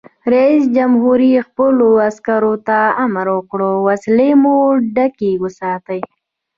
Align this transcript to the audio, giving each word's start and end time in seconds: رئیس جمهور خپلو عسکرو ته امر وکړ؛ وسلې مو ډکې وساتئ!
رئیس 0.33 0.63
جمهور 0.75 1.19
خپلو 1.47 1.87
عسکرو 2.09 2.53
ته 2.67 2.77
امر 3.05 3.27
وکړ؛ 3.35 3.61
وسلې 3.87 4.29
مو 4.41 4.57
ډکې 4.95 5.31
وساتئ! 5.43 6.01